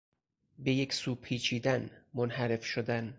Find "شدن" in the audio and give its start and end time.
2.65-3.09